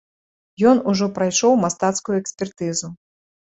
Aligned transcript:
Ён 0.69 0.77
ужо 0.93 1.11
прайшоў 1.19 1.55
мастацкую 1.67 2.17
экспертызу. 2.23 2.95